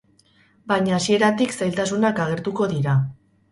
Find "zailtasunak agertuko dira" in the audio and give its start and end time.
1.59-2.99